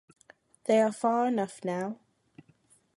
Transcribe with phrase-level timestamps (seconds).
[0.65, 1.99] They are far enough now.